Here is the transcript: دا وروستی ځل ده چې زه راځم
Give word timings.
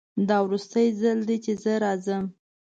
دا 0.27 0.37
وروستی 0.45 0.87
ځل 1.01 1.19
ده 1.27 1.35
چې 1.43 1.51
زه 1.63 1.73
راځم 1.83 2.25